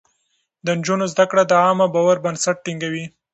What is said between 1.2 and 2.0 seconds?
کړه د عامه